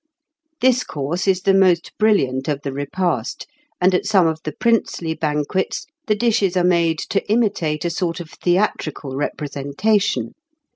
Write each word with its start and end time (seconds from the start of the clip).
This 0.61 0.83
course 0.83 1.27
is 1.27 1.41
the 1.43 1.53
most 1.53 1.91
brilliant 1.99 2.47
of 2.47 2.63
the 2.63 2.73
repast, 2.73 3.45
and 3.79 3.93
at 3.93 4.07
some 4.07 4.25
of 4.25 4.39
the 4.43 4.51
princely 4.51 5.13
banquets 5.13 5.85
the 6.07 6.15
dishes 6.15 6.57
are 6.57 6.63
made 6.63 6.97
to 7.11 7.23
imitate 7.31 7.85
a 7.85 7.91
sort 7.91 8.19
of 8.19 8.31
theatrical 8.31 9.15
representation. 9.15 10.31